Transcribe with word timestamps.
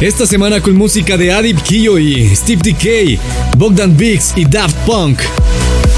Esta 0.00 0.26
semana 0.26 0.62
con 0.62 0.76
música 0.76 1.18
de 1.18 1.30
Adib 1.30 1.58
y 1.70 2.34
Steve 2.34 2.62
Decay, 2.64 3.18
Bogdan 3.58 3.94
Biggs 3.94 4.32
y 4.34 4.46
Daft 4.46 4.74
Punk. 4.86 5.20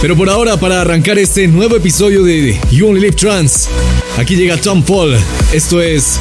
Pero 0.01 0.17
por 0.17 0.29
ahora, 0.29 0.57
para 0.57 0.81
arrancar 0.81 1.21
este 1.21 1.47
nuevo 1.47 1.77
episodio 1.77 2.25
de 2.25 2.59
You 2.73 2.89
Only 2.89 3.01
Live 3.01 3.15
Trance, 3.15 3.69
aquí 4.19 4.35
llega 4.35 4.57
Tom 4.57 4.83
Paul. 4.83 5.17
Esto 5.53 5.81
es 5.81 6.19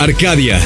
Arcadia. 0.00 0.58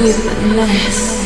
With 0.00 0.16
less. 0.56 1.17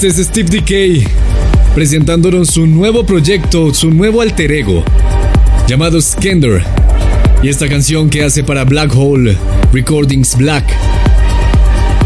Este 0.00 0.06
es 0.06 0.28
Steve 0.28 0.48
Decay 0.48 1.04
presentándonos 1.74 2.50
su 2.50 2.68
nuevo 2.68 3.04
proyecto, 3.04 3.74
su 3.74 3.90
nuevo 3.90 4.20
alter 4.20 4.52
ego, 4.52 4.84
llamado 5.66 6.00
Skender. 6.00 6.62
Y 7.42 7.48
esta 7.48 7.68
canción 7.68 8.08
que 8.08 8.22
hace 8.22 8.44
para 8.44 8.62
Black 8.62 8.94
Hole 8.94 9.36
Recordings 9.72 10.36
Black 10.36 10.66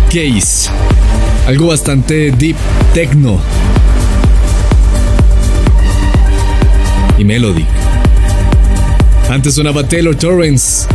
Case. 0.06 0.70
Algo 1.46 1.66
bastante 1.66 2.30
deep 2.30 2.56
techno. 2.94 3.42
Y 7.18 7.24
melodic. 7.24 7.66
Antes 9.28 9.52
sonaba 9.52 9.86
Taylor 9.86 10.14
Torrance 10.16 10.86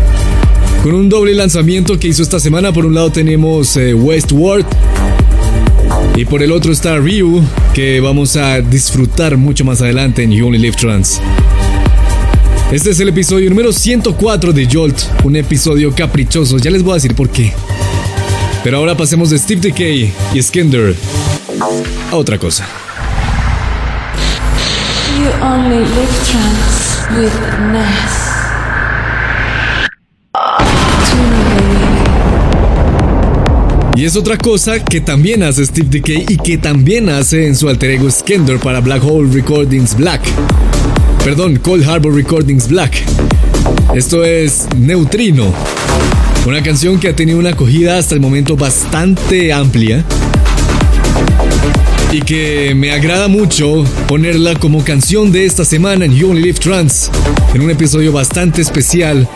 con 0.82 0.96
un 0.96 1.10
doble 1.10 1.36
lanzamiento 1.36 2.00
que 2.00 2.08
hizo 2.08 2.24
esta 2.24 2.40
semana. 2.40 2.74
Por 2.74 2.88
un 2.88 2.96
lado 2.96 3.12
tenemos 3.12 3.78
eh, 3.78 3.94
Westward 3.94 4.66
y 6.18 6.26
por 6.26 6.42
el 6.42 6.52
otro 6.52 6.72
está 6.72 6.98
Ryu, 6.98 7.44
que 7.76 8.00
vamos 8.00 8.36
a 8.38 8.60
disfrutar 8.60 9.38
mucho 9.38 9.64
más 9.64 9.84
adelante 9.84 10.24
en 10.24 10.32
You 10.32 10.48
Only 10.48 10.58
Live 10.58 10.76
Trans. 10.76 11.22
Este 12.72 12.90
es 12.90 13.00
el 13.00 13.10
episodio 13.10 13.48
número 13.52 13.72
104 13.72 14.52
de 14.52 14.68
Jolt, 14.70 15.00
un 15.24 15.36
episodio 15.36 15.94
caprichoso, 15.94 16.58
ya 16.58 16.72
les 16.72 16.82
voy 16.82 16.94
a 16.94 16.96
decir 16.96 17.14
por 17.14 17.30
qué. 17.30 17.54
Pero 18.64 18.78
ahora 18.78 18.98
pasemos 18.98 19.30
de 19.30 19.38
Steve 19.38 19.62
Decay 19.62 20.12
y 20.34 20.42
Skinder 20.42 20.96
a 22.12 22.16
otra 22.16 22.40
cosa. 22.40 22.68
You 25.20 25.46
only 25.46 25.78
live 25.78 26.16
trans 26.26 27.06
with 27.16 27.72
Ness. 27.72 28.27
Y 33.98 34.06
es 34.06 34.16
otra 34.16 34.38
cosa 34.38 34.78
que 34.78 35.02
también 35.02 35.42
hace 35.42 35.66
Steve 35.66 35.88
Decay 35.90 36.26
y 36.30 36.38
que 36.38 36.60
también 36.60 37.10
hace 37.10 37.48
en 37.48 37.56
su 37.56 37.68
alter 37.68 37.90
ego 37.90 38.12
Skender 38.12 38.60
para 38.60 38.80
Black 38.80 39.04
Hole 39.04 39.28
Recordings 39.34 39.98
Black. 39.98 40.22
Perdón, 41.24 41.56
Cold 41.56 41.84
Harbor 41.90 42.14
Recordings 42.14 42.68
Black. 42.68 42.94
Esto 43.96 44.24
es 44.24 44.68
Neutrino. 44.78 45.52
Una 46.46 46.62
canción 46.62 47.00
que 47.00 47.08
ha 47.08 47.16
tenido 47.16 47.40
una 47.40 47.50
acogida 47.50 47.98
hasta 47.98 48.14
el 48.14 48.22
momento 48.22 48.56
bastante 48.56 49.52
amplia 49.52 50.06
y 52.12 52.22
que 52.22 52.76
me 52.76 52.92
agrada 52.92 53.28
mucho 53.28 53.84
ponerla 54.08 54.54
como 54.54 54.84
canción 54.84 55.32
de 55.32 55.48
esta 55.48 55.66
semana 55.66 56.06
en 56.06 56.14
You 56.14 56.30
Only 56.30 56.44
Live 56.44 56.60
Trans, 56.60 57.10
en 57.56 57.62
un 57.62 57.72
episodio 57.72 58.12
bastante 58.12 58.62
especial, 58.62 59.28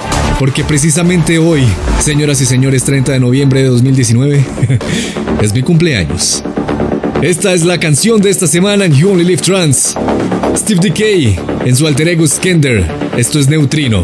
porque 0.41 0.63
precisamente 0.63 1.38
hoy, 1.38 1.62
señoras 2.00 2.41
y 2.41 2.48
señores, 2.48 2.83
30 2.83 3.12
de 3.12 3.19
noviembre 3.19 3.62
de 3.62 3.69
2019, 3.69 4.43
es 5.43 5.53
mi 5.53 5.62
cumpleaños. 5.62 6.43
Esta 7.21 7.53
es 7.53 7.63
la 7.63 7.79
canción 7.79 8.19
de 8.19 8.31
esta 8.31 8.48
semana 8.48 8.86
en 8.86 8.93
You 8.93 9.12
Only 9.12 9.24
Live 9.24 9.43
Trans. 9.43 9.95
Steve 10.55 10.79
Decay 10.81 11.39
en 11.63 11.75
su 11.75 11.86
alter 11.86 12.07
ego 12.07 12.25
Skender. 12.25 12.83
Esto 13.15 13.38
es 13.38 13.50
Neutrino. 13.50 14.03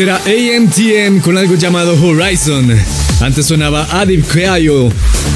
Este 0.00 0.10
era 0.10 0.56
AMTM 0.56 1.20
con 1.20 1.36
algo 1.36 1.56
llamado 1.56 1.92
Horizon. 2.02 2.74
Antes 3.20 3.44
sonaba 3.44 3.86
Adib 4.00 4.24
Keayo 4.24 4.88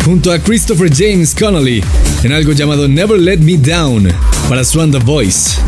junto 0.06 0.32
a 0.32 0.38
Christopher 0.38 0.90
James 0.90 1.34
Connolly 1.38 1.84
en 2.22 2.32
algo 2.32 2.52
llamado 2.52 2.88
Never 2.88 3.20
Let 3.20 3.40
Me 3.40 3.58
Down 3.58 4.08
para 4.48 4.64
Swan 4.64 4.90
The 4.90 5.00
Voice. 5.00 5.58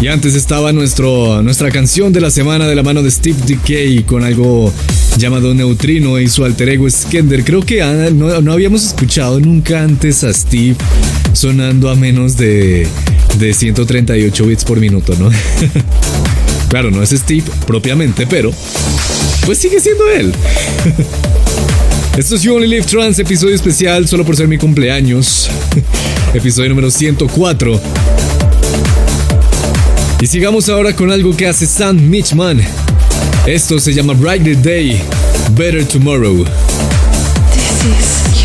Y 0.00 0.06
antes 0.06 0.34
estaba 0.34 0.72
nuestro, 0.72 1.42
nuestra 1.42 1.70
canción 1.70 2.10
de 2.10 2.22
la 2.22 2.30
semana 2.30 2.66
de 2.66 2.74
la 2.74 2.82
mano 2.82 3.02
de 3.02 3.10
Steve 3.10 3.36
Decay 3.44 4.04
con 4.04 4.24
algo 4.24 4.72
llamado 5.18 5.52
Neutrino 5.52 6.18
y 6.18 6.30
su 6.30 6.42
alter 6.46 6.70
ego 6.70 6.88
Skender. 6.88 7.44
Creo 7.44 7.60
que 7.60 7.82
ah, 7.82 8.08
no, 8.14 8.40
no 8.40 8.52
habíamos 8.52 8.82
escuchado 8.82 9.40
nunca 9.40 9.82
antes 9.82 10.24
a 10.24 10.32
Steve 10.32 10.76
sonando 11.34 11.90
a 11.90 11.94
menos 11.96 12.38
de, 12.38 12.88
de 13.38 13.52
138 13.52 14.46
bits 14.46 14.64
por 14.64 14.80
minuto, 14.80 15.14
¿no? 15.18 15.30
Claro, 16.76 16.90
no 16.90 17.02
es 17.02 17.08
Steve 17.08 17.44
propiamente, 17.66 18.26
pero 18.26 18.52
pues 19.46 19.56
sigue 19.56 19.80
siendo 19.80 20.10
él. 20.10 20.30
Esto 22.18 22.36
es 22.36 22.42
You 22.42 22.54
Only 22.54 22.68
Live 22.68 22.84
Trans, 22.84 23.18
episodio 23.18 23.54
especial 23.54 24.06
solo 24.06 24.26
por 24.26 24.36
ser 24.36 24.46
mi 24.46 24.58
cumpleaños. 24.58 25.48
episodio 26.34 26.68
número 26.68 26.90
104. 26.90 27.80
Y 30.20 30.26
sigamos 30.26 30.68
ahora 30.68 30.94
con 30.94 31.10
algo 31.10 31.34
que 31.34 31.46
hace 31.46 31.64
Sam 31.64 31.96
Mitchman. 32.10 32.60
Esto 33.46 33.80
se 33.80 33.94
llama 33.94 34.12
Brighter 34.12 34.60
Day, 34.60 35.00
Better 35.52 35.82
Tomorrow. 35.82 36.44
This 37.54 37.84
is 37.86 38.35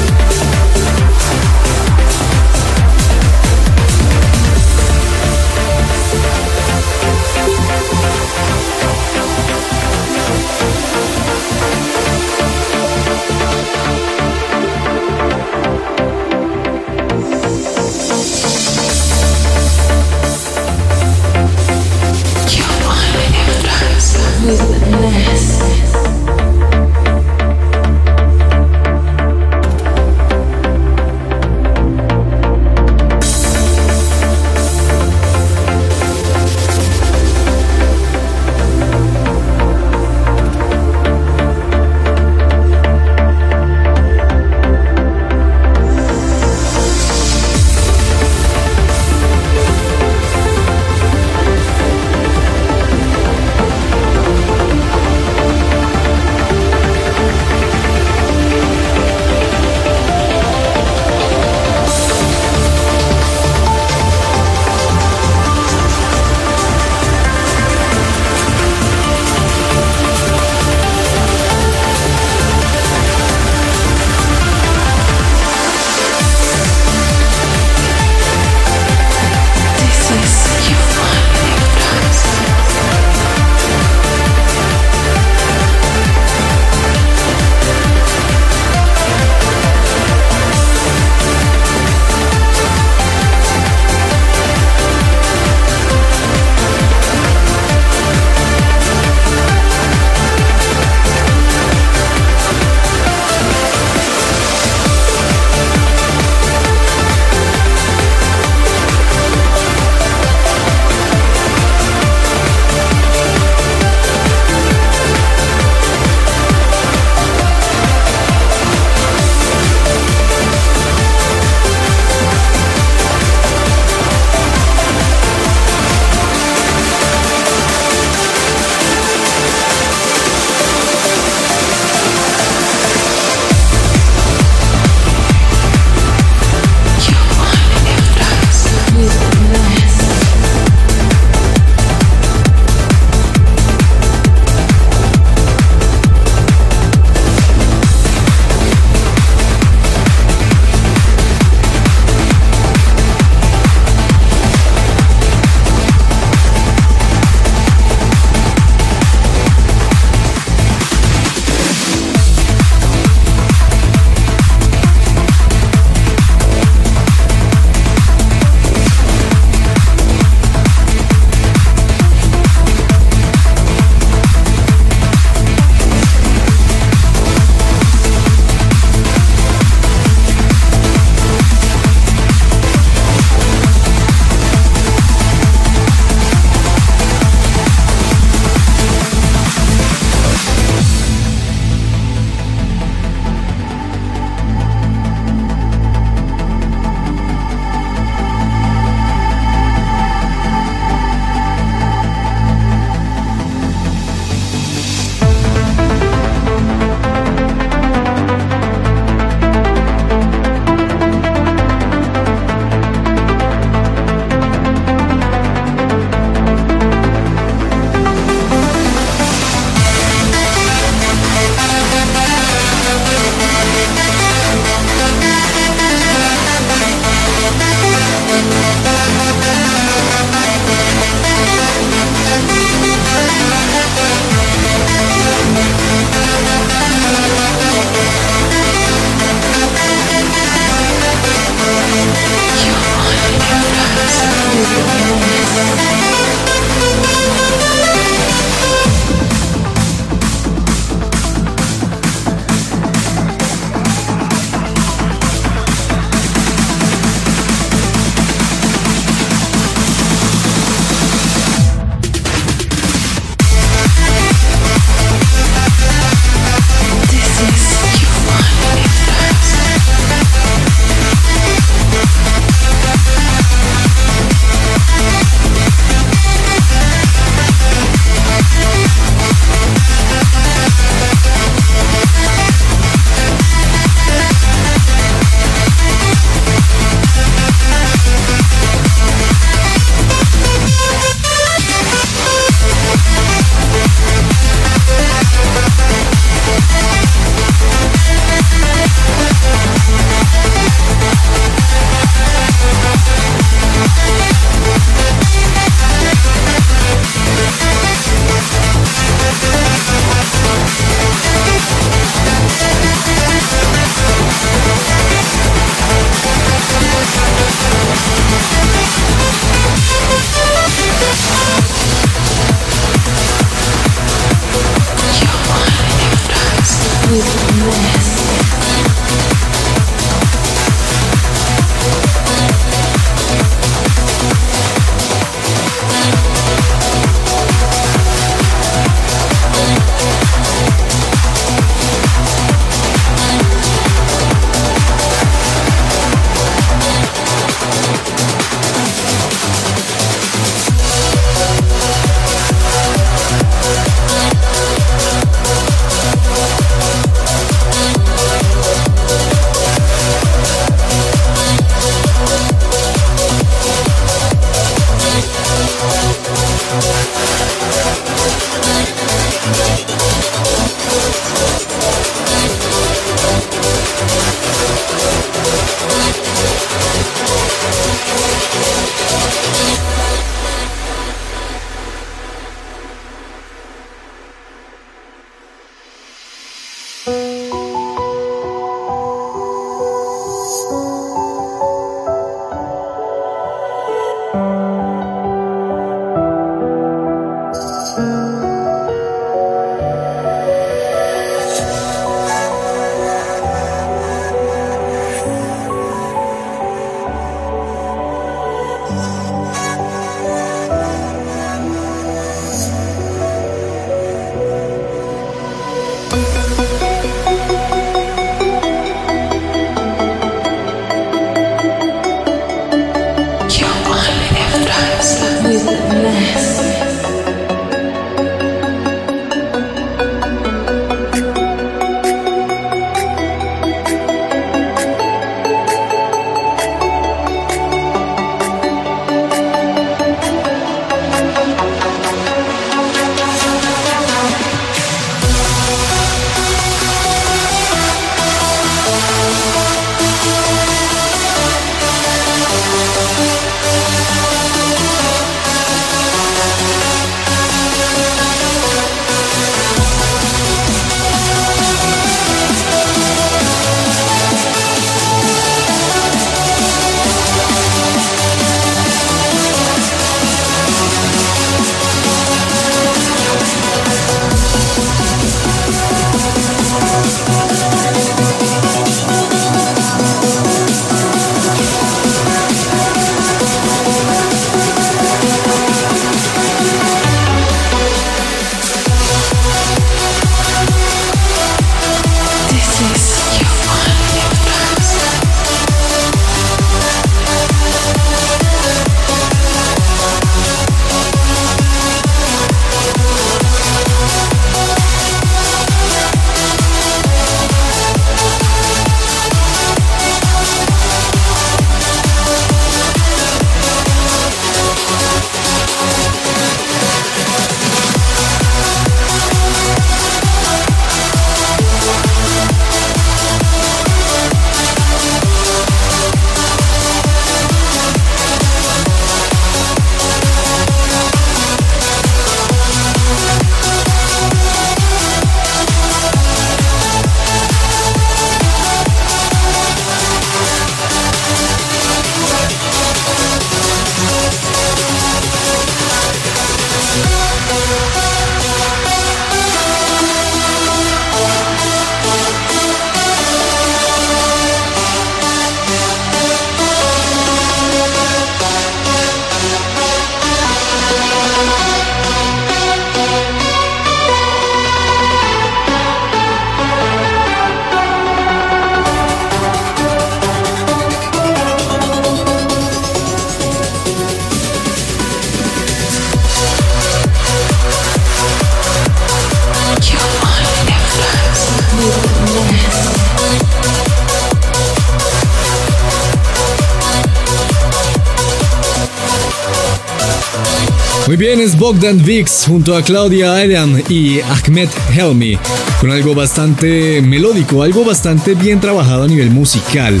bien, 591.18 591.40
es 591.40 591.58
Bogdan 591.58 592.04
Vix 592.04 592.44
junto 592.46 592.76
a 592.76 592.82
Claudia 592.82 593.34
Adam 593.34 593.82
y 593.88 594.20
Ahmed 594.20 594.68
Helmi 594.94 595.36
con 595.80 595.90
algo 595.90 596.14
bastante 596.14 597.02
melódico, 597.02 597.62
algo 597.64 597.84
bastante 597.84 598.34
bien 598.34 598.60
trabajado 598.60 599.02
a 599.02 599.08
nivel 599.08 599.30
musical, 599.30 600.00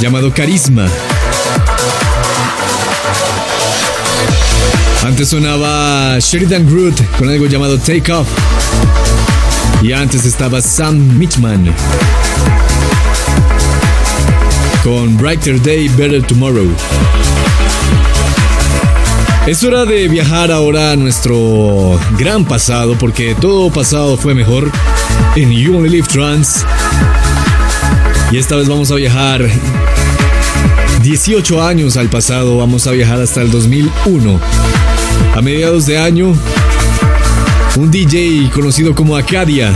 llamado 0.00 0.32
Carisma. 0.32 0.88
Antes 5.04 5.28
sonaba 5.28 6.18
Sheridan 6.20 6.66
Groot 6.66 6.98
con 7.18 7.28
algo 7.28 7.44
llamado 7.44 7.78
Take 7.78 8.10
Off. 8.10 8.28
Y 9.82 9.92
antes 9.92 10.24
estaba 10.24 10.62
Sam 10.62 11.18
Mitchman 11.18 11.70
con 14.82 15.18
Brighter 15.18 15.60
Day, 15.62 15.88
Better 15.88 16.22
Tomorrow. 16.22 16.68
Es 19.46 19.62
hora 19.62 19.84
de 19.84 20.08
viajar 20.08 20.50
ahora 20.50 20.92
a 20.92 20.96
nuestro 20.96 22.00
gran 22.18 22.46
pasado, 22.46 22.96
porque 22.98 23.34
todo 23.38 23.70
pasado 23.70 24.16
fue 24.16 24.34
mejor 24.34 24.70
en 25.36 25.52
You 25.52 25.76
Only 25.76 25.90
Live 25.90 26.08
Trans. 26.10 26.64
Y 28.32 28.38
esta 28.38 28.56
vez 28.56 28.70
vamos 28.70 28.90
a 28.90 28.94
viajar 28.94 29.46
18 31.02 31.62
años 31.62 31.98
al 31.98 32.08
pasado, 32.08 32.56
vamos 32.56 32.86
a 32.86 32.92
viajar 32.92 33.20
hasta 33.20 33.42
el 33.42 33.50
2001. 33.50 34.40
A 35.34 35.42
mediados 35.42 35.84
de 35.84 35.98
año, 35.98 36.34
un 37.76 37.90
DJ 37.90 38.48
conocido 38.50 38.94
como 38.94 39.14
Acadia 39.14 39.74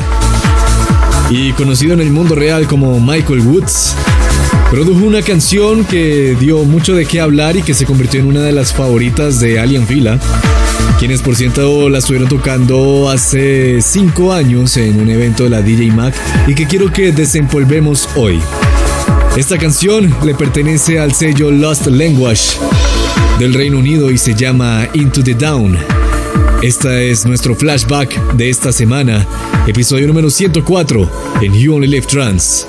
y 1.28 1.52
conocido 1.52 1.92
en 1.92 2.00
el 2.00 2.10
mundo 2.10 2.34
real 2.34 2.66
como 2.66 2.98
Michael 2.98 3.40
Woods 3.40 3.94
Produjo 4.70 5.06
una 5.06 5.22
canción 5.22 5.86
que 5.86 6.36
dio 6.38 6.62
mucho 6.64 6.94
de 6.94 7.06
qué 7.06 7.20
hablar 7.22 7.56
y 7.56 7.62
que 7.62 7.72
se 7.72 7.86
convirtió 7.86 8.20
en 8.20 8.26
una 8.26 8.42
de 8.42 8.52
las 8.52 8.74
favoritas 8.74 9.40
de 9.40 9.58
Alien 9.58 9.86
Fila, 9.86 10.18
quienes 10.98 11.22
por 11.22 11.36
cierto 11.36 11.88
la 11.88 11.98
estuvieron 11.98 12.28
tocando 12.28 13.08
hace 13.08 13.80
5 13.80 14.32
años 14.34 14.76
en 14.76 15.00
un 15.00 15.08
evento 15.08 15.44
de 15.44 15.50
la 15.50 15.62
DJ 15.62 15.90
Mac 15.92 16.14
y 16.46 16.54
que 16.54 16.66
quiero 16.66 16.92
que 16.92 17.12
desempolvemos 17.12 18.10
hoy. 18.14 18.40
Esta 19.38 19.56
canción 19.56 20.14
le 20.22 20.34
pertenece 20.34 20.98
al 20.98 21.14
sello 21.14 21.50
Lost 21.50 21.86
Language 21.86 22.58
del 23.38 23.54
Reino 23.54 23.78
Unido 23.78 24.10
y 24.10 24.18
se 24.18 24.34
llama 24.34 24.86
Into 24.92 25.24
the 25.24 25.32
Down. 25.32 25.78
Esta 26.60 27.00
es 27.00 27.24
nuestro 27.24 27.54
flashback 27.54 28.34
de 28.34 28.50
esta 28.50 28.70
semana, 28.72 29.26
episodio 29.66 30.06
número 30.06 30.28
104 30.28 31.10
en 31.40 31.54
You 31.54 31.76
Only 31.76 31.86
Live 31.86 32.06
Trans. 32.06 32.66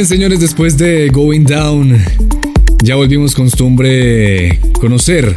Bien, 0.00 0.08
señores, 0.08 0.40
después 0.40 0.78
de 0.78 1.10
Going 1.10 1.44
Down, 1.44 1.98
ya 2.82 2.94
volvimos 2.94 3.34
costumbre 3.34 4.58
conocer 4.80 5.34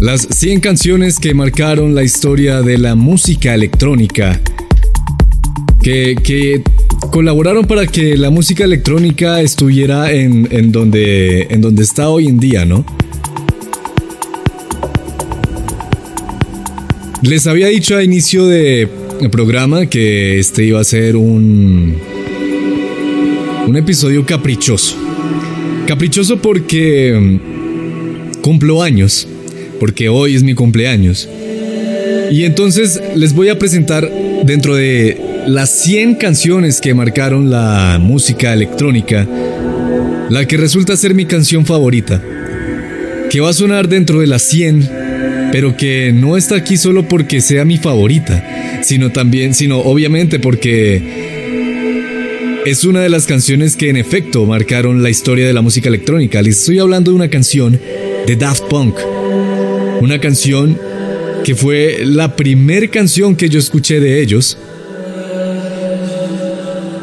las 0.00 0.22
100 0.22 0.58
canciones 0.58 1.20
que 1.20 1.32
marcaron 1.34 1.94
la 1.94 2.02
historia 2.02 2.62
de 2.62 2.78
la 2.78 2.96
música 2.96 3.54
electrónica, 3.54 4.40
que, 5.80 6.62
colaboraron 7.12 7.64
para 7.66 7.86
que 7.86 8.16
la 8.16 8.30
música 8.30 8.64
electrónica 8.64 9.40
estuviera 9.40 10.10
en, 10.10 10.72
donde, 10.72 11.46
está 11.78 12.08
hoy 12.08 12.26
en 12.26 12.40
día, 12.40 12.64
¿no? 12.64 12.84
Les 17.22 17.46
había 17.46 17.68
dicho 17.68 17.96
a 17.96 18.02
inicio 18.02 18.46
de 18.48 18.88
programa 19.30 19.86
que 19.86 20.40
este 20.40 20.64
iba 20.64 20.80
a 20.80 20.84
ser 20.84 21.14
un 21.14 22.05
un 23.66 23.76
episodio 23.76 24.24
caprichoso. 24.24 24.96
Caprichoso 25.86 26.40
porque 26.40 27.12
mm, 27.18 28.40
cumplo 28.40 28.82
años, 28.82 29.26
porque 29.80 30.08
hoy 30.08 30.36
es 30.36 30.42
mi 30.42 30.54
cumpleaños. 30.54 31.28
Y 32.30 32.44
entonces 32.44 33.00
les 33.14 33.34
voy 33.34 33.48
a 33.48 33.58
presentar 33.58 34.08
dentro 34.44 34.76
de 34.76 35.20
las 35.46 35.70
100 35.82 36.14
canciones 36.14 36.80
que 36.80 36.94
marcaron 36.94 37.50
la 37.50 37.98
música 38.00 38.52
electrónica, 38.52 39.26
la 40.30 40.46
que 40.46 40.56
resulta 40.56 40.96
ser 40.96 41.14
mi 41.14 41.26
canción 41.26 41.66
favorita, 41.66 42.22
que 43.30 43.40
va 43.40 43.50
a 43.50 43.52
sonar 43.52 43.88
dentro 43.88 44.20
de 44.20 44.28
las 44.28 44.42
100, 44.42 44.90
pero 45.50 45.76
que 45.76 46.12
no 46.12 46.36
está 46.36 46.56
aquí 46.56 46.76
solo 46.76 47.08
porque 47.08 47.40
sea 47.40 47.64
mi 47.64 47.78
favorita, 47.78 48.80
sino 48.82 49.10
también, 49.10 49.54
sino 49.54 49.78
obviamente 49.78 50.38
porque 50.38 51.25
es 52.66 52.84
una 52.84 53.00
de 53.00 53.08
las 53.08 53.26
canciones 53.26 53.76
que 53.76 53.90
en 53.90 53.96
efecto 53.96 54.44
marcaron 54.44 55.00
la 55.00 55.08
historia 55.08 55.46
de 55.46 55.52
la 55.52 55.62
música 55.62 55.88
electrónica. 55.88 56.42
Les 56.42 56.58
estoy 56.58 56.80
hablando 56.80 57.12
de 57.12 57.14
una 57.14 57.30
canción 57.30 57.78
de 58.26 58.34
Daft 58.34 58.64
Punk. 58.64 58.96
Una 60.00 60.18
canción 60.18 60.76
que 61.44 61.54
fue 61.54 62.00
la 62.04 62.34
primer 62.34 62.90
canción 62.90 63.36
que 63.36 63.48
yo 63.48 63.60
escuché 63.60 64.00
de 64.00 64.20
ellos. 64.20 64.58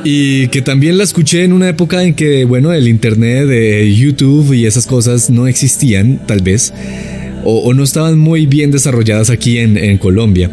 Y 0.04 0.50
que 0.50 0.62
también 0.62 0.98
la 0.98 1.06
escuché 1.06 1.46
en 1.46 1.54
una 1.54 1.70
época 1.70 2.04
en 2.04 2.14
que, 2.14 2.44
bueno, 2.44 2.74
el 2.74 2.90
internet, 2.90 3.48
de 3.48 3.96
YouTube 3.96 4.52
y 4.52 4.66
esas 4.66 4.86
cosas 4.86 5.30
no 5.30 5.48
existían, 5.48 6.20
tal 6.28 6.42
vez. 6.42 6.74
O, 7.46 7.74
no 7.74 7.86
estaban 7.86 8.20
muy 8.20 8.48
bien 8.48 8.70
desarrolladas 8.70 9.30
aquí 9.30 9.60
en 9.60 9.98
Colombia. 9.98 10.52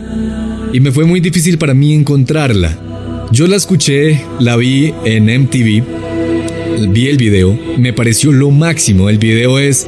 Y 0.72 0.78
me 0.78 0.92
fue 0.92 1.04
muy 1.04 1.18
difícil 1.18 1.58
para 1.58 1.74
mí 1.74 1.94
encontrarla. 1.94 2.89
Yo 3.33 3.47
la 3.47 3.57
escuché, 3.57 4.20
la 4.41 4.57
vi 4.57 4.93
en 5.05 5.26
MTV, 5.26 5.85
vi 6.89 7.07
el 7.07 7.16
video, 7.16 7.57
me 7.78 7.93
pareció 7.93 8.33
lo 8.33 8.51
máximo. 8.51 9.09
El 9.09 9.18
video 9.18 9.59
es 9.59 9.87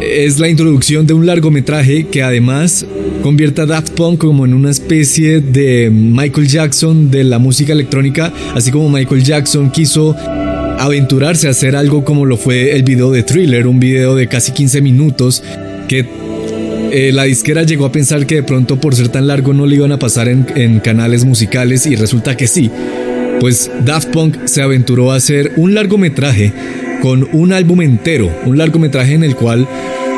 es 0.00 0.38
la 0.38 0.48
introducción 0.48 1.06
de 1.08 1.14
un 1.14 1.26
largometraje 1.26 2.06
que 2.06 2.22
además 2.22 2.86
convierte 3.22 3.62
a 3.62 3.66
Daft 3.66 3.94
Punk 3.94 4.20
como 4.20 4.44
en 4.44 4.54
una 4.54 4.70
especie 4.70 5.40
de 5.40 5.90
Michael 5.90 6.46
Jackson 6.46 7.10
de 7.10 7.24
la 7.24 7.40
música 7.40 7.72
electrónica, 7.72 8.32
así 8.54 8.70
como 8.70 8.88
Michael 8.88 9.24
Jackson 9.24 9.72
quiso 9.72 10.14
aventurarse 10.78 11.48
a 11.48 11.50
hacer 11.50 11.74
algo 11.74 12.04
como 12.04 12.24
lo 12.24 12.36
fue 12.36 12.76
el 12.76 12.84
video 12.84 13.10
de 13.10 13.24
Thriller, 13.24 13.66
un 13.66 13.80
video 13.80 14.14
de 14.14 14.28
casi 14.28 14.52
15 14.52 14.80
minutos 14.80 15.42
que 15.88 16.06
eh, 16.96 17.10
la 17.10 17.24
disquera 17.24 17.64
llegó 17.64 17.86
a 17.86 17.90
pensar 17.90 18.24
que 18.24 18.36
de 18.36 18.42
pronto 18.44 18.78
por 18.78 18.94
ser 18.94 19.08
tan 19.08 19.26
largo 19.26 19.52
no 19.52 19.66
le 19.66 19.74
iban 19.74 19.90
a 19.90 19.98
pasar 19.98 20.28
en, 20.28 20.78
canales 20.78 21.24
musicales 21.24 21.86
y 21.86 21.96
resulta 21.96 22.36
que 22.36 22.46
sí. 22.46 22.70
Pues 23.40 23.68
Daft 23.84 24.10
Punk 24.10 24.44
se 24.44 24.62
aventuró 24.62 25.10
a 25.10 25.16
hacer 25.16 25.54
un 25.56 25.74
largometraje 25.74 26.52
con 27.02 27.28
un 27.32 27.52
álbum 27.52 27.82
entero, 27.82 28.30
un 28.44 28.58
largometraje 28.58 29.14
en 29.14 29.24
el 29.24 29.34
cual 29.34 29.66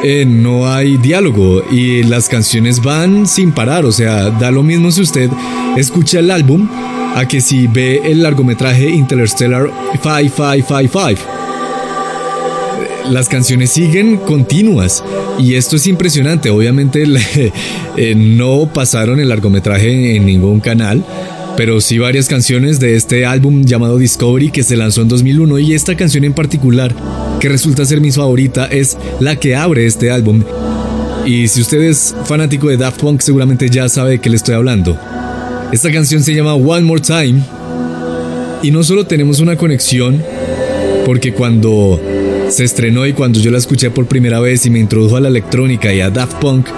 eh, 0.04 0.26
no 0.26 0.70
hay 0.70 0.98
diálogo 0.98 1.64
y 1.72 2.02
las 2.02 2.28
canciones 2.28 2.82
van 2.82 3.26
sin 3.26 3.52
parar, 3.52 3.86
o 3.86 3.92
sea, 3.92 4.28
da 4.28 4.50
lo 4.50 4.62
mismo 4.62 4.92
si 4.92 5.00
usted 5.00 5.30
escucha 5.78 6.18
el 6.18 6.30
álbum 6.30 6.68
a 7.14 7.26
que 7.26 7.40
si 7.40 7.68
ve 7.68 8.02
el 8.04 8.22
largometraje 8.22 8.90
Interstellar 8.90 9.70
5555 10.02 11.35
las 13.10 13.28
canciones 13.28 13.70
siguen 13.70 14.16
continuas 14.18 15.04
y 15.38 15.54
esto 15.54 15.76
es 15.76 15.86
impresionante. 15.86 16.50
Obviamente 16.50 17.04
eh, 17.96 18.14
no 18.14 18.70
pasaron 18.72 19.20
el 19.20 19.28
largometraje 19.28 20.16
en 20.16 20.26
ningún 20.26 20.60
canal, 20.60 21.04
pero 21.56 21.80
sí 21.80 21.98
varias 21.98 22.28
canciones 22.28 22.80
de 22.80 22.96
este 22.96 23.24
álbum 23.26 23.64
llamado 23.64 23.98
Discovery 23.98 24.50
que 24.50 24.62
se 24.62 24.76
lanzó 24.76 25.02
en 25.02 25.08
2001 25.08 25.58
y 25.60 25.74
esta 25.74 25.96
canción 25.96 26.24
en 26.24 26.32
particular, 26.32 26.94
que 27.40 27.48
resulta 27.48 27.84
ser 27.84 28.00
mi 28.00 28.12
favorita, 28.12 28.66
es 28.66 28.96
la 29.20 29.36
que 29.36 29.56
abre 29.56 29.86
este 29.86 30.10
álbum. 30.10 30.42
Y 31.24 31.48
si 31.48 31.60
usted 31.60 31.82
es 31.82 32.14
fanático 32.24 32.68
de 32.68 32.76
Daft 32.76 33.00
Punk 33.00 33.20
seguramente 33.20 33.68
ya 33.68 33.88
sabe 33.88 34.10
de 34.10 34.18
qué 34.20 34.30
le 34.30 34.36
estoy 34.36 34.54
hablando. 34.54 34.98
Esta 35.72 35.90
canción 35.90 36.22
se 36.22 36.34
llama 36.34 36.54
One 36.54 36.82
More 36.82 37.00
Time 37.00 37.42
y 38.62 38.70
no 38.70 38.84
solo 38.84 39.06
tenemos 39.06 39.40
una 39.40 39.56
conexión 39.56 40.22
porque 41.04 41.32
cuando 41.32 42.00
se 42.48 42.64
estrenó 42.64 43.06
y 43.06 43.12
cuando 43.12 43.40
yo 43.40 43.50
la 43.50 43.58
escuché 43.58 43.90
por 43.90 44.06
primera 44.06 44.40
vez 44.40 44.66
y 44.66 44.70
me 44.70 44.78
introdujo 44.78 45.16
a 45.16 45.20
la 45.20 45.28
electrónica 45.28 45.92
y 45.92 46.00
a 46.00 46.10
Daft 46.10 46.38
Punk, 46.38 46.68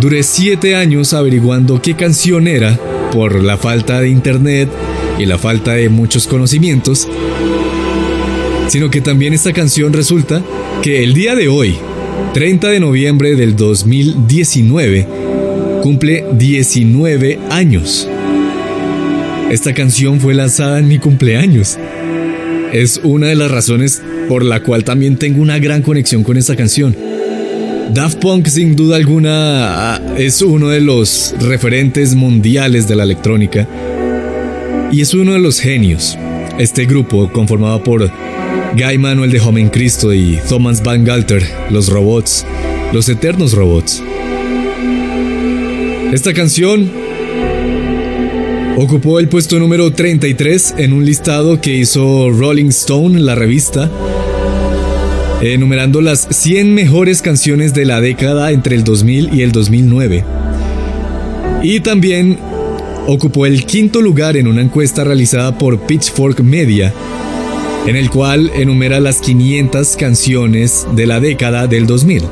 duré 0.00 0.22
siete 0.22 0.74
años 0.74 1.12
averiguando 1.12 1.80
qué 1.82 1.94
canción 1.94 2.48
era 2.48 2.78
por 3.12 3.42
la 3.42 3.56
falta 3.56 4.00
de 4.00 4.08
internet 4.08 4.68
y 5.18 5.26
la 5.26 5.38
falta 5.38 5.72
de 5.72 5.88
muchos 5.88 6.26
conocimientos, 6.26 7.08
sino 8.68 8.90
que 8.90 9.00
también 9.00 9.34
esta 9.34 9.52
canción 9.52 9.92
resulta 9.92 10.42
que 10.82 11.04
el 11.04 11.12
día 11.12 11.34
de 11.34 11.48
hoy, 11.48 11.76
30 12.32 12.68
de 12.68 12.80
noviembre 12.80 13.34
del 13.36 13.56
2019, 13.56 15.06
cumple 15.82 16.24
19 16.32 17.38
años. 17.50 18.08
Esta 19.50 19.74
canción 19.74 20.20
fue 20.20 20.32
lanzada 20.32 20.78
en 20.78 20.88
mi 20.88 20.98
cumpleaños. 20.98 21.76
Es 22.72 23.00
una 23.02 23.26
de 23.28 23.34
las 23.34 23.50
razones 23.50 24.00
por 24.28 24.44
la 24.44 24.62
cual 24.62 24.84
también 24.84 25.16
tengo 25.16 25.42
una 25.42 25.58
gran 25.58 25.82
conexión 25.82 26.22
con 26.22 26.36
esta 26.36 26.54
canción. 26.54 26.96
Daft 27.92 28.18
Punk 28.20 28.46
sin 28.46 28.76
duda 28.76 28.96
alguna 28.96 30.00
es 30.16 30.40
uno 30.42 30.68
de 30.68 30.80
los 30.80 31.34
referentes 31.40 32.14
mundiales 32.14 32.86
de 32.86 32.94
la 32.94 33.02
electrónica 33.02 33.66
y 34.92 35.00
es 35.00 35.14
uno 35.14 35.32
de 35.32 35.40
los 35.40 35.58
genios. 35.58 36.16
Este 36.58 36.86
grupo 36.86 37.32
conformado 37.32 37.82
por 37.82 38.08
Guy 38.76 38.98
Manuel 38.98 39.32
de 39.32 39.40
Joven 39.40 39.68
Cristo 39.68 40.12
y 40.14 40.38
Thomas 40.48 40.82
Van 40.84 41.04
Galter, 41.04 41.42
los 41.70 41.88
robots, 41.88 42.46
los 42.92 43.08
eternos 43.08 43.52
robots. 43.52 44.02
Esta 46.12 46.32
canción 46.32 46.90
ocupó 48.82 49.20
el 49.20 49.28
puesto 49.28 49.58
número 49.58 49.92
33 49.92 50.76
en 50.78 50.94
un 50.94 51.04
listado 51.04 51.60
que 51.60 51.76
hizo 51.76 52.30
Rolling 52.30 52.70
Stone, 52.70 53.20
la 53.20 53.34
revista, 53.34 53.90
enumerando 55.42 56.00
las 56.00 56.26
100 56.30 56.72
mejores 56.72 57.20
canciones 57.20 57.74
de 57.74 57.84
la 57.84 58.00
década 58.00 58.52
entre 58.52 58.76
el 58.76 58.82
2000 58.82 59.34
y 59.34 59.42
el 59.42 59.52
2009. 59.52 60.24
Y 61.62 61.80
también 61.80 62.38
ocupó 63.06 63.44
el 63.44 63.66
quinto 63.66 64.00
lugar 64.00 64.38
en 64.38 64.46
una 64.46 64.62
encuesta 64.62 65.04
realizada 65.04 65.58
por 65.58 65.80
Pitchfork 65.80 66.40
Media, 66.40 66.94
en 67.86 67.96
el 67.96 68.08
cual 68.08 68.50
enumera 68.54 68.98
las 68.98 69.20
500 69.20 69.96
canciones 69.96 70.86
de 70.96 71.06
la 71.06 71.20
década 71.20 71.66
del 71.66 71.86
2000. 71.86 72.22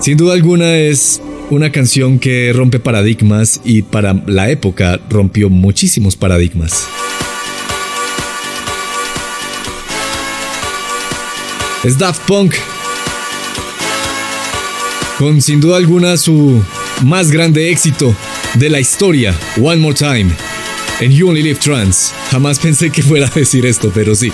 Sin 0.00 0.16
duda 0.16 0.32
alguna 0.32 0.78
es 0.78 1.20
una 1.50 1.70
canción 1.72 2.18
que 2.18 2.52
rompe 2.52 2.78
paradigmas 2.78 3.60
y 3.64 3.82
para 3.82 4.14
la 4.26 4.50
época 4.50 5.00
rompió 5.08 5.50
muchísimos 5.50 6.16
paradigmas. 6.16 6.88
es 11.86 11.96
Daft 11.98 12.22
Punk. 12.26 12.54
Con 15.18 15.40
sin 15.40 15.60
duda 15.60 15.76
alguna 15.76 16.16
su 16.16 16.60
más 17.04 17.30
grande 17.30 17.70
éxito 17.70 18.12
de 18.54 18.68
la 18.70 18.80
historia, 18.80 19.32
One 19.62 19.76
More 19.76 19.94
Time, 19.94 20.26
en 20.98 21.12
You 21.12 21.28
Only 21.28 21.42
Live 21.42 21.60
Trans. 21.60 22.12
Jamás 22.30 22.58
pensé 22.58 22.90
que 22.90 23.02
fuera 23.02 23.28
a 23.28 23.30
decir 23.30 23.64
esto, 23.66 23.92
pero 23.94 24.16
sí. 24.16 24.32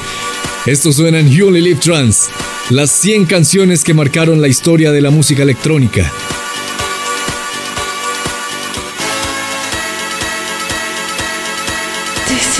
Esto 0.64 0.92
suena 0.92 1.18
en 1.18 1.30
You 1.30 1.48
Only 1.48 1.60
Live 1.60 1.80
Trans, 1.80 2.30
las 2.70 2.90
100 2.90 3.26
canciones 3.26 3.84
que 3.84 3.92
marcaron 3.92 4.40
la 4.40 4.48
historia 4.48 4.90
de 4.90 5.02
la 5.02 5.10
música 5.10 5.42
electrónica. 5.42 6.10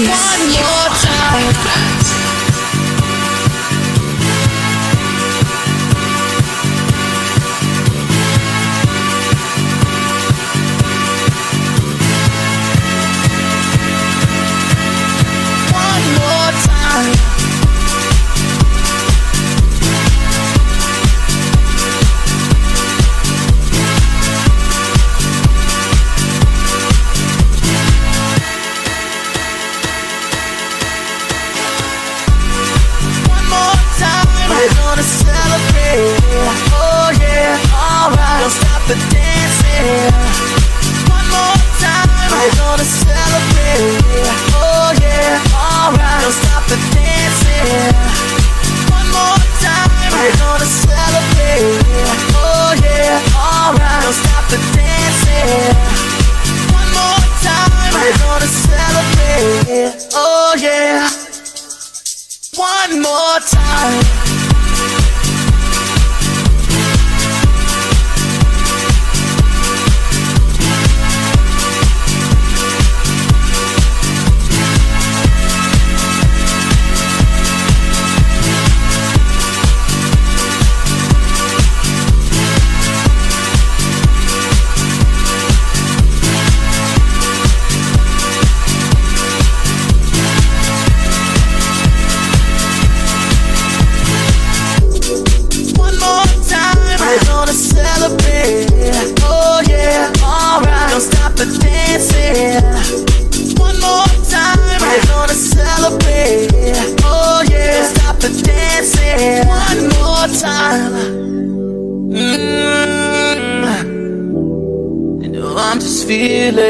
More 0.07 0.82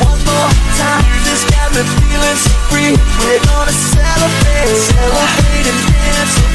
One 0.00 0.20
more 0.24 0.52
time, 0.78 1.04
this 1.26 1.44
got 1.50 1.68
me 1.74 1.82
feeling 1.98 2.38
so 2.38 2.52
free. 2.70 2.92
We're 3.20 3.42
gonna 3.44 3.72
celebrate, 3.72 4.74
celebrate 4.90 5.66
and 5.70 5.80
dance. 5.88 6.54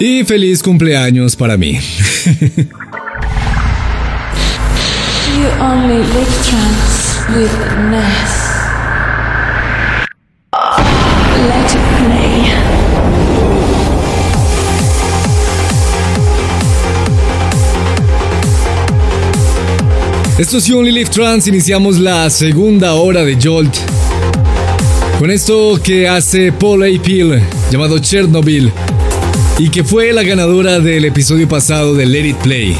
Y 0.00 0.22
feliz 0.24 0.62
cumpleaños 0.62 1.34
para 1.34 1.56
mí. 1.56 1.72
you 5.36 5.48
only 5.60 5.98
live 5.98 6.34
trance 6.46 7.18
with 7.34 7.52
Ness. 7.90 8.48
Let 11.48 11.74
it 11.74 11.82
play. 11.98 12.47
Esto 20.38 20.58
es 20.58 20.66
You 20.66 20.78
Only 20.78 20.92
Live 20.92 21.10
Trans, 21.10 21.48
iniciamos 21.48 21.98
la 21.98 22.30
segunda 22.30 22.94
hora 22.94 23.24
de 23.24 23.36
Jolt 23.42 23.74
con 25.18 25.32
esto 25.32 25.80
que 25.82 26.08
hace 26.08 26.52
Paul 26.52 26.84
A. 26.84 27.02
Peel, 27.02 27.42
llamado 27.72 27.98
Chernobyl, 27.98 28.72
y 29.58 29.68
que 29.68 29.82
fue 29.82 30.12
la 30.12 30.22
ganadora 30.22 30.78
del 30.78 31.06
episodio 31.06 31.48
pasado 31.48 31.94
de 31.94 32.06
Let 32.06 32.28
It 32.28 32.36
Play. 32.36 32.76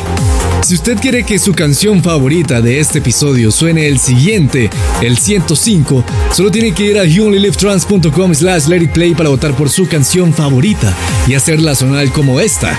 Si 0.62 0.76
usted 0.76 0.98
quiere 0.98 1.24
que 1.24 1.40
su 1.40 1.52
canción 1.52 2.00
favorita 2.00 2.60
de 2.60 2.78
este 2.78 2.98
episodio 2.98 3.50
suene 3.50 3.88
el 3.88 3.98
siguiente, 3.98 4.70
el 5.02 5.18
105, 5.18 6.04
solo 6.32 6.52
tiene 6.52 6.72
que 6.72 6.84
ir 6.84 6.98
a 7.00 7.04
youonlylivetrans.com 7.04 8.34
slash 8.36 8.68
let 8.68 8.82
it 8.84 8.92
play 8.92 9.14
para 9.14 9.30
votar 9.30 9.56
por 9.56 9.68
su 9.68 9.88
canción 9.88 10.32
favorita 10.32 10.94
y 11.26 11.34
hacerla 11.34 11.74
sonar 11.74 12.08
como 12.12 12.38
esta. 12.38 12.78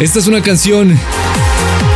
Esta 0.00 0.18
es 0.18 0.26
una 0.26 0.42
canción 0.42 0.98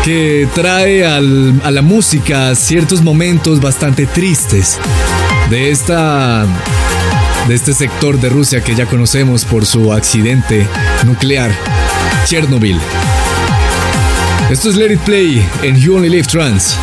que 0.05 0.47
trae 0.55 1.07
a 1.07 1.21
la 1.21 1.81
música 1.81 2.55
ciertos 2.55 3.01
momentos 3.01 3.63
bastante 3.63 4.05
tristes 4.05 4.79
de 5.49 5.71
esta 5.71 6.47
de 7.49 7.55
este 7.55 7.73
sector 7.73 8.21
de 8.21 8.29
Rusia 8.29 8.63
que 8.63 8.75
ya 8.75 8.85
conocemos 8.85 9.47
por 9.47 9.65
su 9.65 9.95
accidente 9.95 10.67
nuclear, 11.07 11.51
Chernobyl. 12.27 12.79
Esto 14.51 14.69
es 14.69 14.77
Let 14.77 14.93
It 14.93 15.01
Play 15.01 15.49
en 15.63 15.77
You 15.77 15.97
Only 15.97 16.11
Live 16.11 16.29
Trans. 16.29 16.77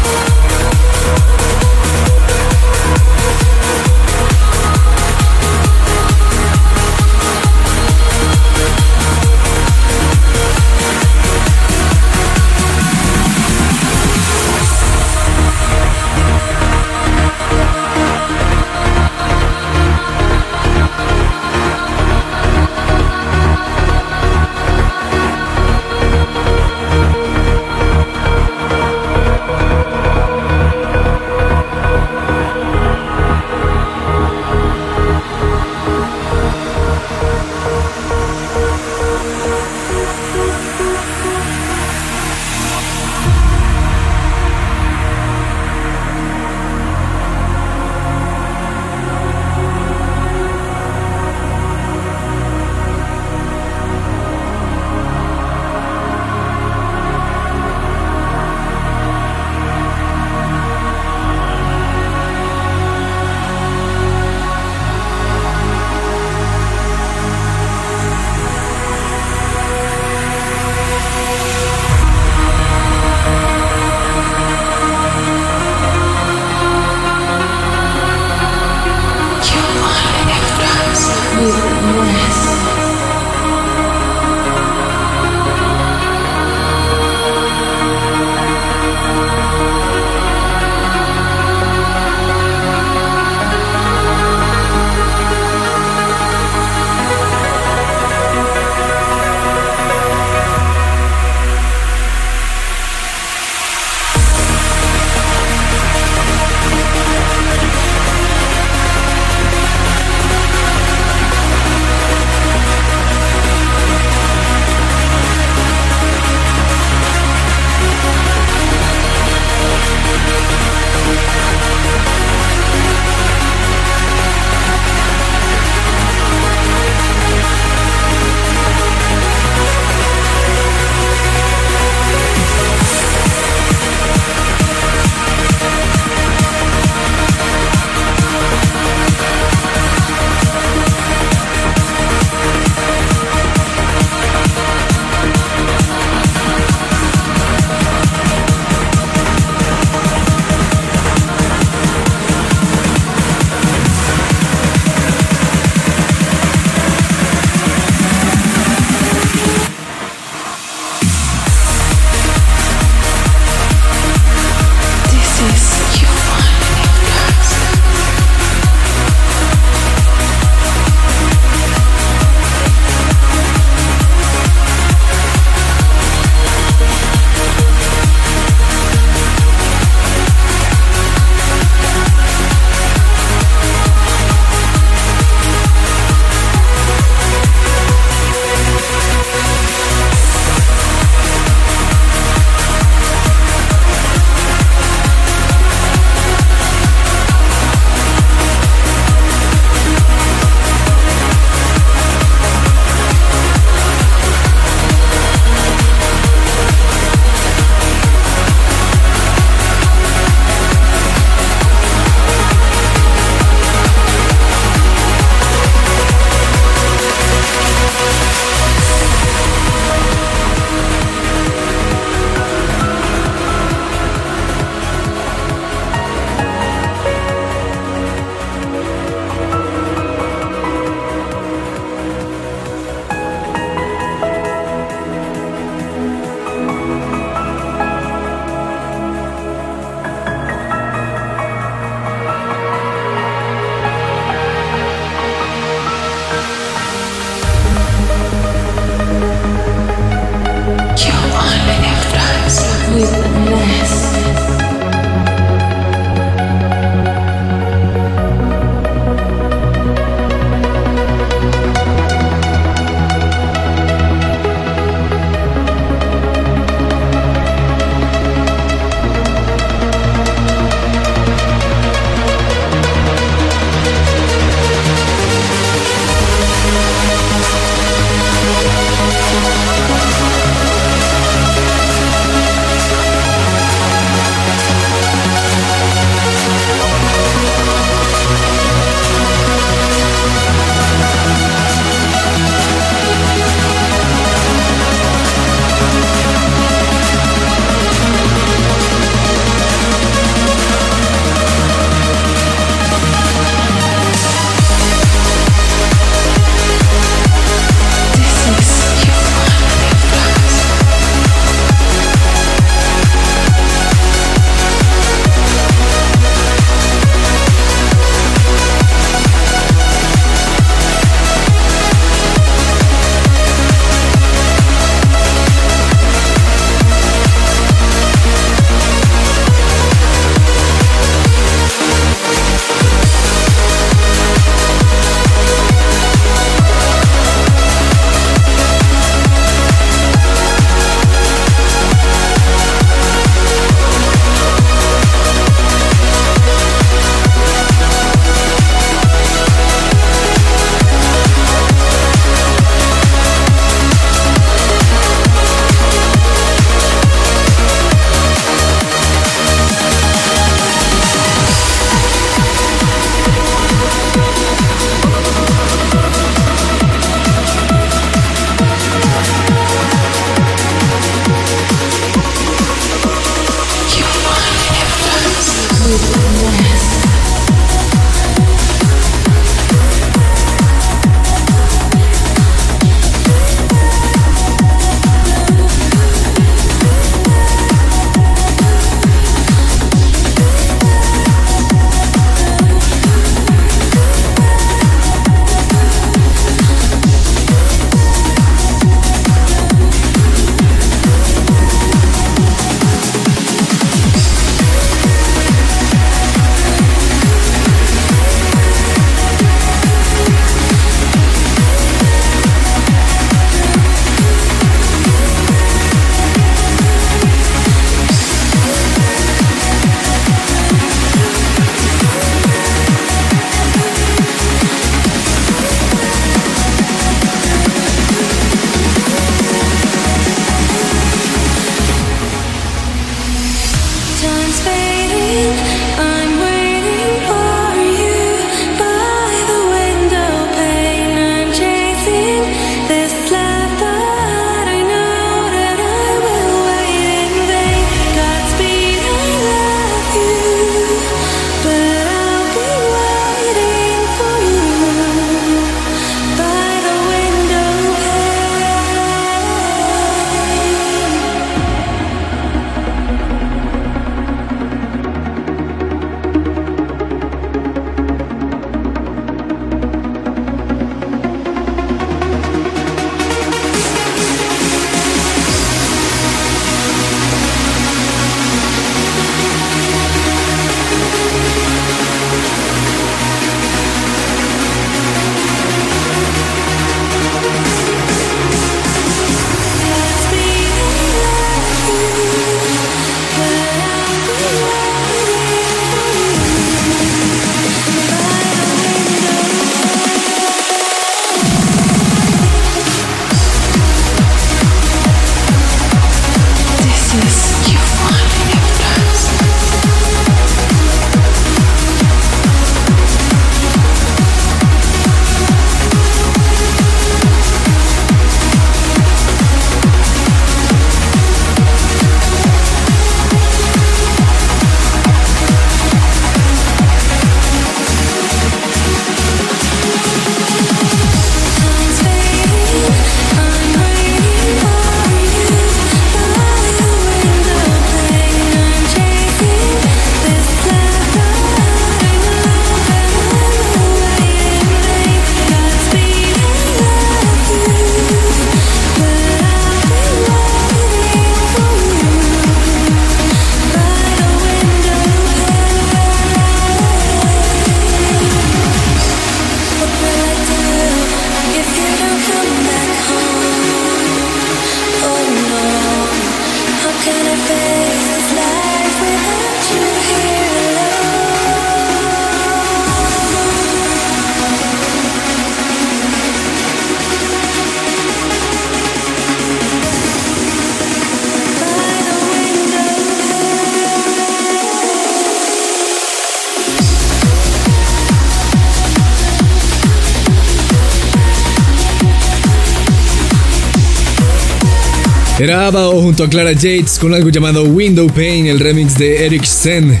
Era 595.38 595.68
o 595.68 596.00
junto 596.00 596.24
a 596.24 596.30
Clara 596.30 596.52
Yates 596.52 596.98
con 596.98 597.12
algo 597.12 597.28
llamado 597.28 597.64
Window 597.64 598.06
Pane, 598.06 598.48
el 598.48 598.58
remix 598.58 598.96
de 598.96 599.26
Eric 599.26 599.44
Sen. 599.44 600.00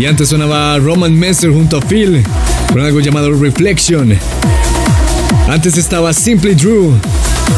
Y 0.00 0.06
antes 0.06 0.30
sonaba 0.30 0.76
Roman 0.78 1.16
Messer 1.16 1.52
junto 1.52 1.76
a 1.76 1.80
Phil 1.80 2.24
con 2.72 2.80
algo 2.80 2.98
llamado 2.98 3.32
Reflection. 3.32 4.18
Antes 5.48 5.78
estaba 5.78 6.12
Simply 6.12 6.56
Drew 6.56 6.92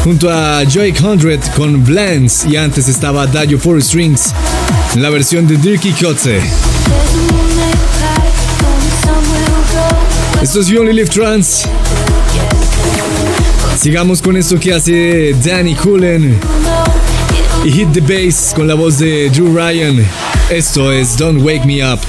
junto 0.03 0.29
a 0.29 0.63
Joy 0.63 0.93
Hundred 1.03 1.39
con 1.55 1.83
Blends. 1.83 2.45
Y 2.45 2.55
antes 2.55 2.87
estaba 2.87 3.25
Dayo 3.25 3.57
Four 3.57 3.81
Strings, 3.81 4.31
la 4.95 5.09
versión 5.09 5.47
de 5.47 5.57
Dirky 5.57 5.93
Kotze. 5.93 6.39
Esto 10.39 10.59
es 10.59 10.67
You 10.67 10.81
Only 10.81 10.93
Live 10.93 11.09
Trans. 11.09 11.63
Sigamos 13.81 14.21
con 14.21 14.37
esto 14.37 14.59
que 14.59 14.73
hace 14.73 15.35
Danny 15.43 15.73
Cullen 15.73 16.66
y 17.67 17.71
Hit 17.71 17.91
the 17.91 17.99
Bass 17.99 18.53
con 18.55 18.65
la 18.65 18.75
voz 18.75 18.97
de 18.97 19.29
Drew 19.29 19.53
Ryan. 19.53 20.05
Esto 20.49 20.91
es 20.91 21.17
Don't 21.17 21.43
Wake 21.43 21.65
Me 21.65 21.83
Up. 21.83 21.99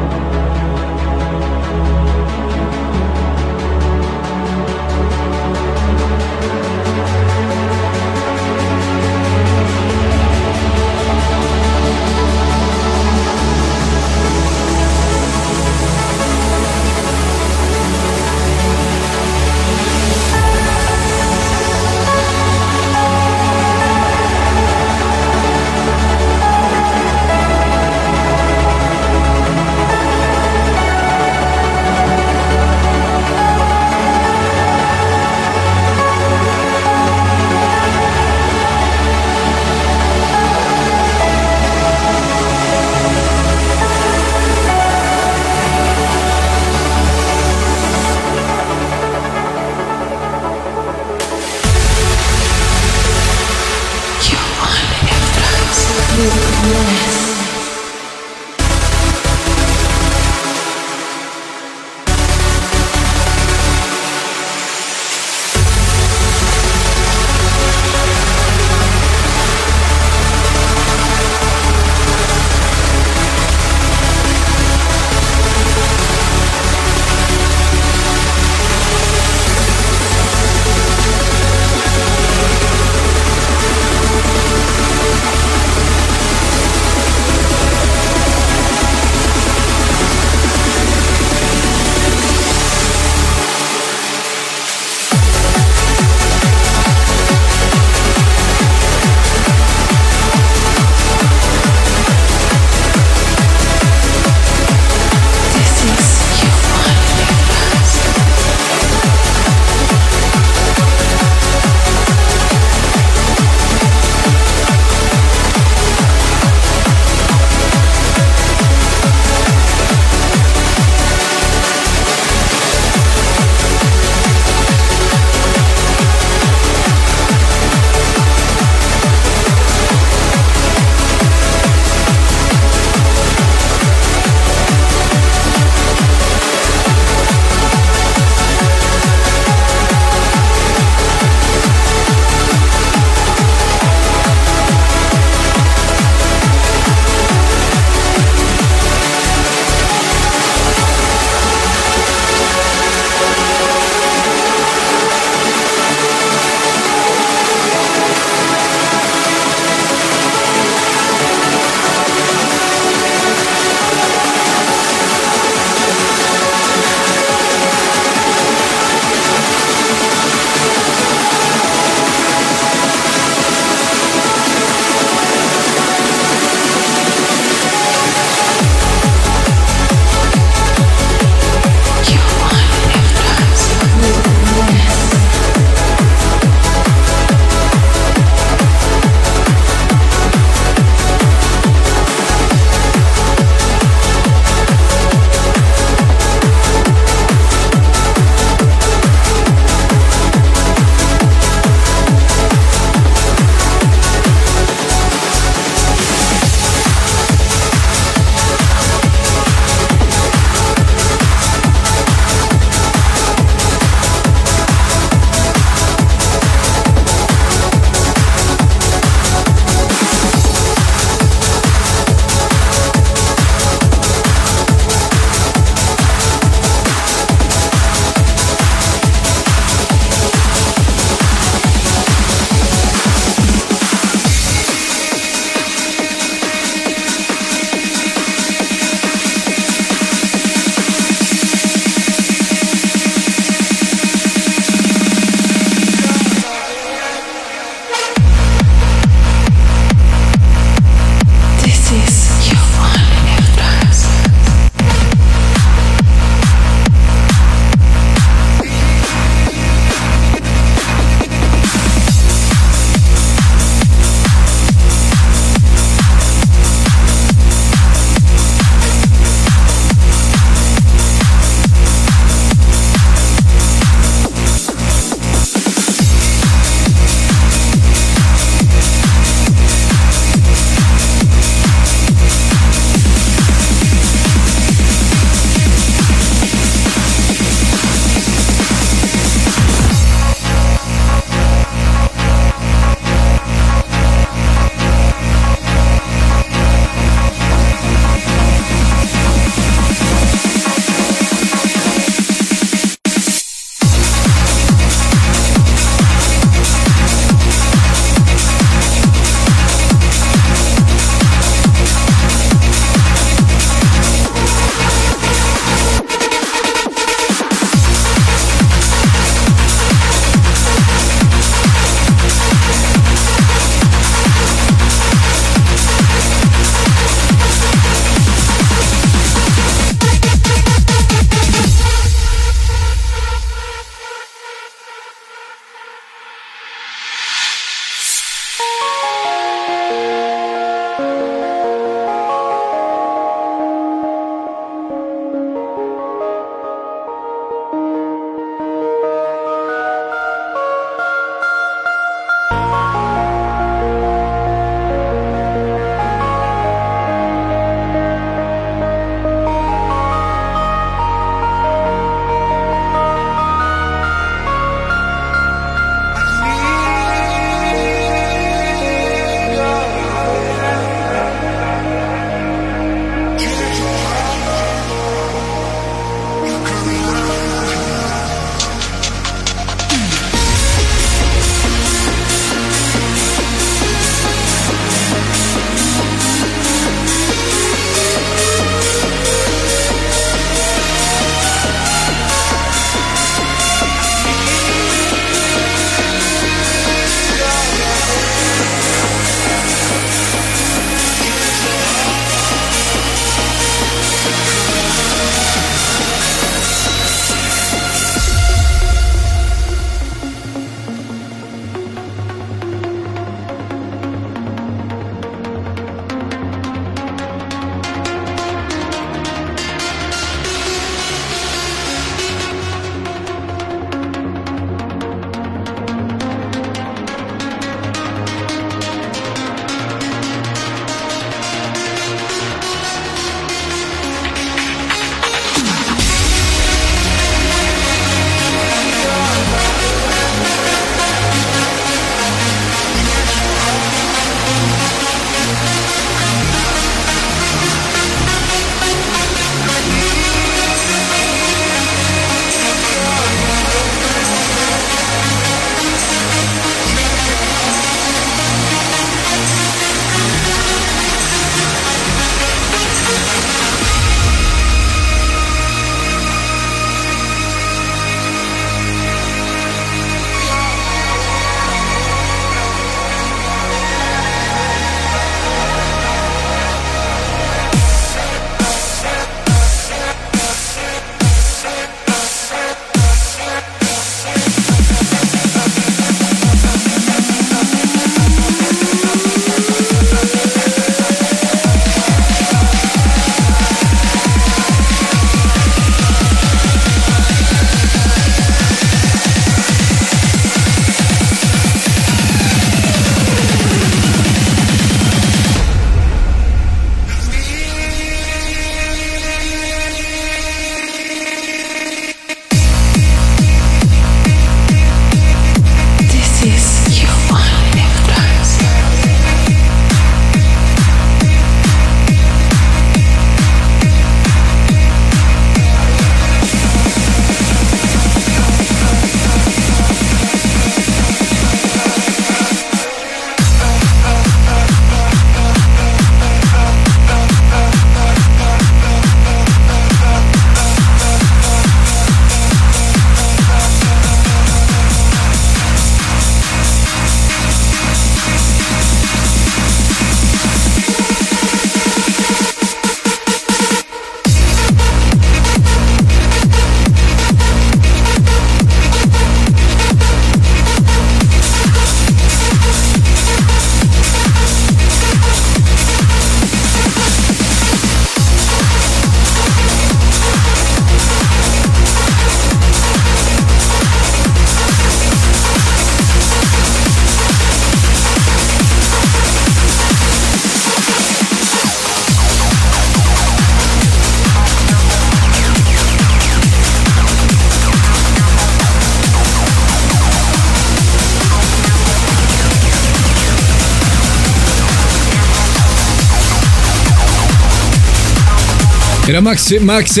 Era 599.18 599.24
Max, 599.24 599.52
Max 599.60 600.00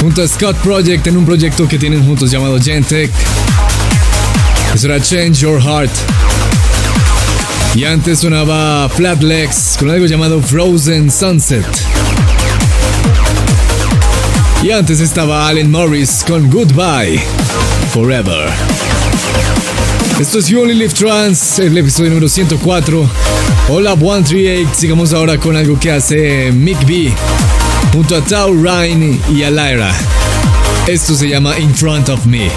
junto 0.00 0.22
a 0.22 0.26
Scott 0.26 0.56
Project 0.56 1.06
en 1.06 1.16
un 1.16 1.24
proyecto 1.24 1.68
que 1.68 1.78
tienen 1.78 2.04
juntos 2.04 2.28
llamado 2.28 2.58
Gentech. 2.60 3.12
Eso 4.74 4.86
era 4.88 5.00
Change 5.00 5.38
Your 5.38 5.62
Heart. 5.62 5.92
Y 7.76 7.84
antes 7.84 8.18
sonaba 8.18 8.88
Flat 8.88 9.22
Legs 9.22 9.76
con 9.78 9.88
algo 9.88 10.06
llamado 10.06 10.42
Frozen 10.42 11.12
Sunset. 11.12 11.64
Y 14.64 14.72
antes 14.72 14.98
estaba 14.98 15.46
Allen 15.46 15.70
Morris 15.70 16.24
con 16.26 16.50
Goodbye 16.50 17.22
Forever. 17.92 18.50
Esto 20.18 20.40
es 20.40 20.48
You 20.48 20.60
Only 20.62 20.74
Live 20.74 20.94
Trans, 20.94 21.60
el 21.60 21.78
episodio 21.78 22.10
número 22.10 22.28
104. 22.28 23.23
Hola 23.66 23.96
138, 23.96 24.70
sigamos 24.74 25.14
ahora 25.14 25.38
con 25.38 25.56
algo 25.56 25.80
que 25.80 25.90
hace 25.90 26.52
Mick 26.52 26.86
B 26.86 27.10
junto 27.94 28.14
a 28.14 28.20
Tau 28.20 28.52
Ryan 28.52 29.18
y 29.32 29.42
a 29.42 29.50
Lyra. 29.50 29.90
Esto 30.86 31.14
se 31.14 31.28
llama 31.30 31.58
In 31.58 31.74
Front 31.74 32.10
of 32.10 32.26
Me. 32.26 32.50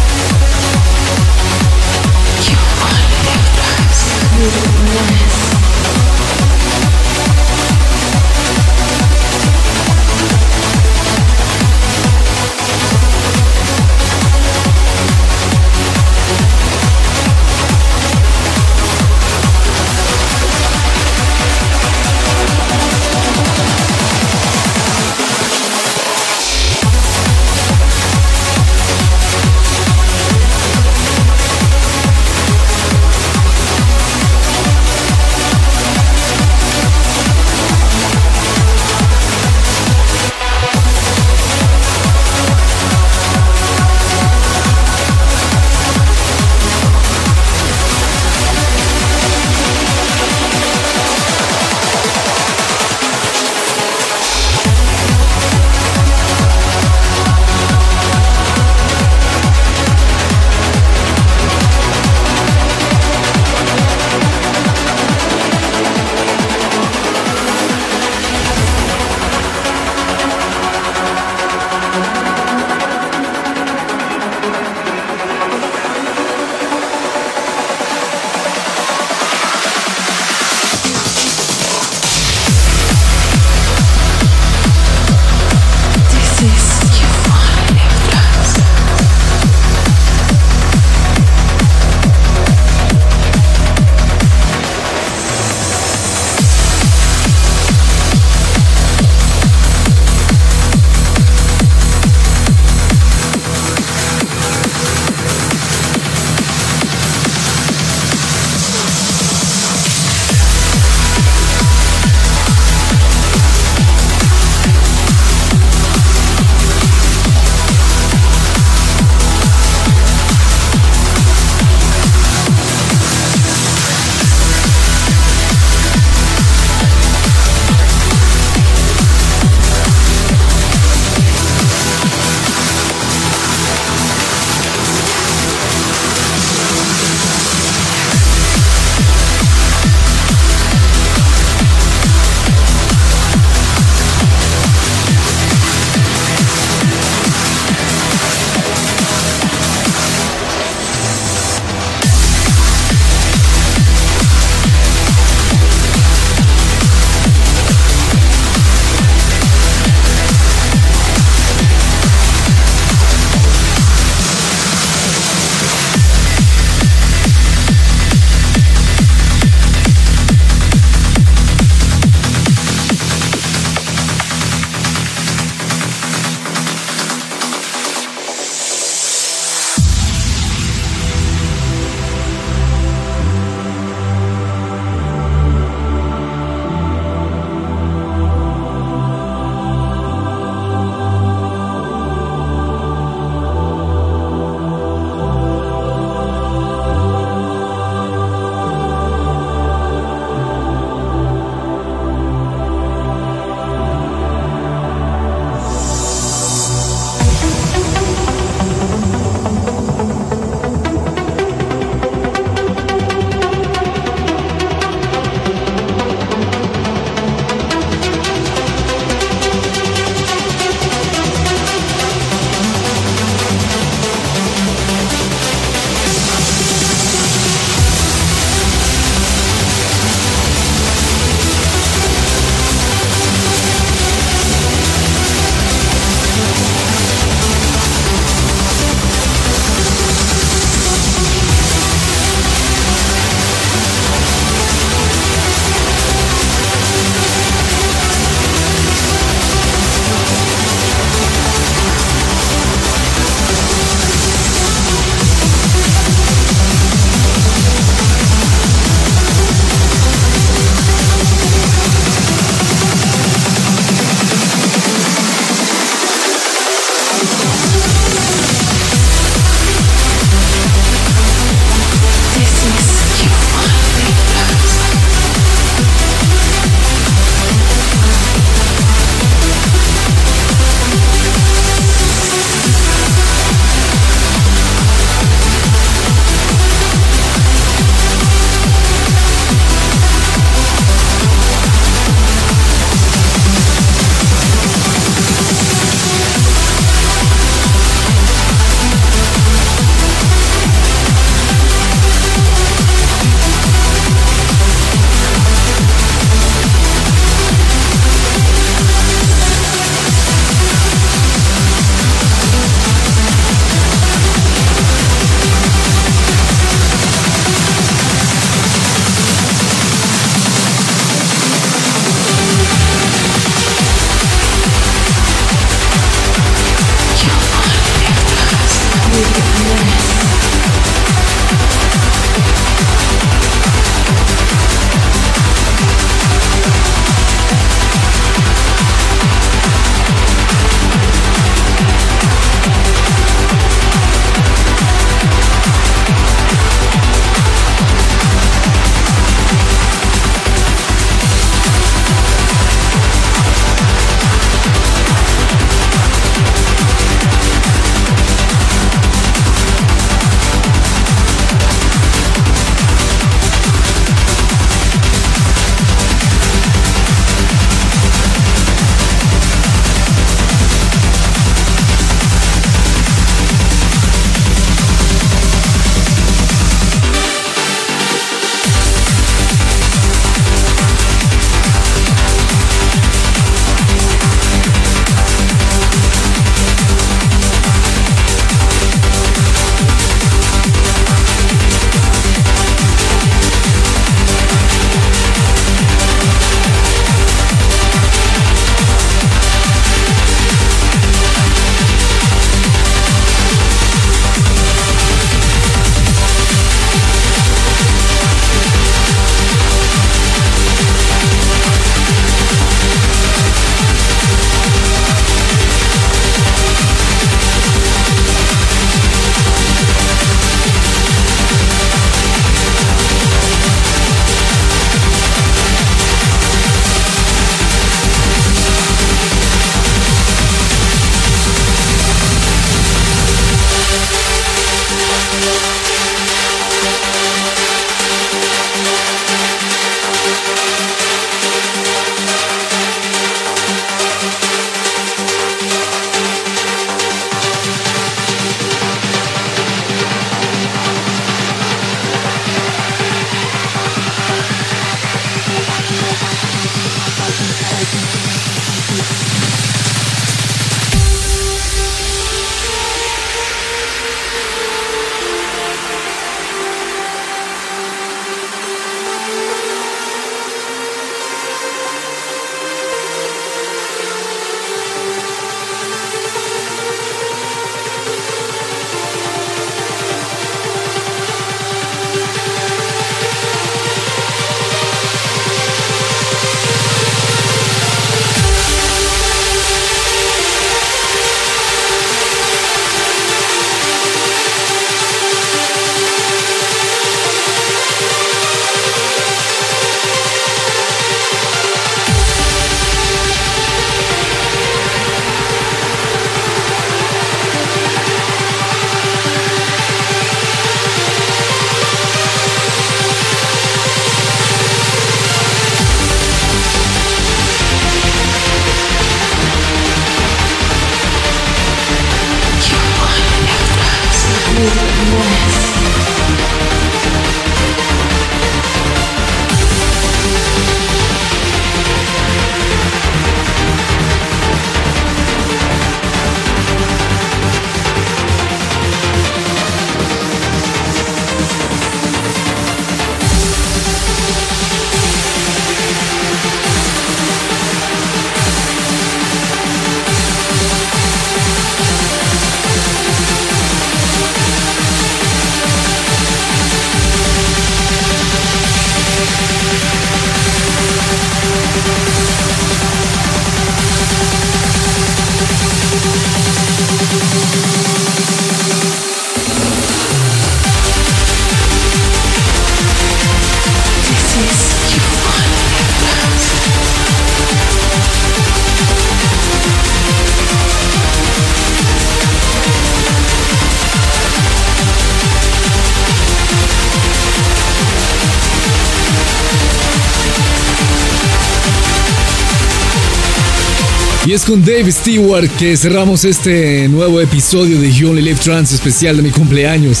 Con 594.46 594.62
Dave 594.62 594.92
Stewart 594.92 595.48
que 595.58 595.74
cerramos 595.74 596.24
este 596.24 596.86
nuevo 596.88 597.18
episodio 597.18 597.80
de 597.80 597.90
You 597.90 598.10
Only 598.10 598.20
Live 598.20 598.40
Trance 598.44 598.74
especial 598.74 599.16
de 599.16 599.22
mi 599.22 599.30
cumpleaños. 599.30 600.00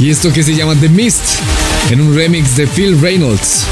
Y 0.00 0.08
esto 0.08 0.32
que 0.32 0.42
se 0.42 0.54
llama 0.54 0.74
The 0.74 0.88
Mist, 0.88 1.22
en 1.90 2.00
un 2.00 2.16
remix 2.16 2.56
de 2.56 2.66
Phil 2.66 2.98
Reynolds. 2.98 3.66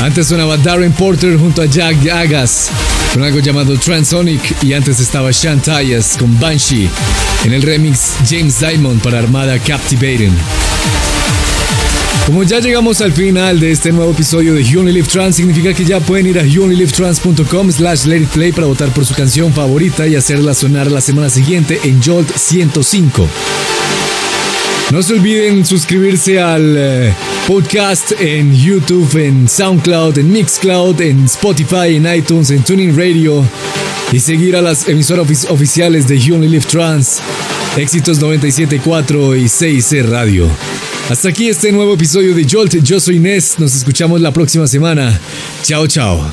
Antes 0.00 0.26
sonaba 0.26 0.56
Darren 0.56 0.92
Porter 0.92 1.38
junto 1.38 1.62
a 1.62 1.66
Jack 1.66 2.08
Agas 2.08 2.70
con 3.12 3.22
algo 3.22 3.38
llamado 3.38 3.78
Transonic 3.78 4.64
y 4.64 4.72
antes 4.72 4.98
estaba 4.98 5.32
Sean 5.32 5.60
Tyas 5.60 6.16
con 6.18 6.38
Banshee 6.40 6.90
en 7.44 7.52
el 7.52 7.62
remix 7.62 8.14
James 8.28 8.58
Diamond 8.58 9.00
para 9.00 9.20
Armada 9.20 9.60
Captivating. 9.60 10.34
Como 12.26 12.42
ya 12.42 12.58
llegamos 12.58 13.00
al 13.00 13.12
final 13.12 13.60
de 13.60 13.70
este 13.70 13.92
nuevo 13.92 14.12
episodio 14.12 14.54
de 14.54 14.64
Only 14.76 14.92
Live 14.92 15.08
Trans, 15.08 15.36
significa 15.36 15.74
que 15.74 15.84
ya 15.84 16.00
pueden 16.00 16.26
ir 16.26 16.38
a 16.38 16.44
youonlylivetrans.com 16.44 17.70
slash 17.70 18.06
play 18.32 18.52
para 18.52 18.66
votar 18.66 18.88
por 18.90 19.04
su 19.04 19.14
canción 19.14 19.52
favorita 19.52 20.06
y 20.06 20.16
hacerla 20.16 20.54
sonar 20.54 20.90
la 20.90 21.00
semana 21.00 21.28
siguiente 21.28 21.78
en 21.84 22.02
Jolt 22.02 22.34
105. 22.34 23.28
No 24.90 25.02
se 25.02 25.14
olviden 25.14 25.66
suscribirse 25.66 26.40
al 26.40 26.76
eh, 26.78 27.14
podcast 27.46 28.12
en 28.20 28.54
YouTube, 28.54 29.16
en 29.16 29.48
SoundCloud, 29.48 30.18
en 30.18 30.32
Mixcloud, 30.32 31.00
en 31.00 31.24
Spotify, 31.24 31.96
en 31.96 32.14
iTunes, 32.14 32.50
en 32.50 32.62
Tuning 32.62 32.96
Radio 32.96 33.44
y 34.12 34.20
seguir 34.20 34.56
a 34.56 34.62
las 34.62 34.88
emisoras 34.88 35.46
oficiales 35.50 36.06
de 36.06 36.16
Only 36.32 36.48
Live 36.48 36.66
Trans, 36.70 37.20
Éxitos 37.76 38.20
97.4 38.20 39.38
y 39.38 39.44
6C 39.44 40.04
Radio. 40.04 40.48
Hasta 41.10 41.28
aquí 41.28 41.48
este 41.48 41.70
nuevo 41.70 41.94
episodio 41.94 42.34
de 42.34 42.46
Jolt. 42.50 42.76
Yo 42.82 42.98
soy 42.98 43.16
Inés. 43.16 43.56
Nos 43.58 43.74
escuchamos 43.74 44.20
la 44.20 44.32
próxima 44.32 44.66
semana. 44.66 45.20
Chao, 45.62 45.86
chao. 45.86 46.32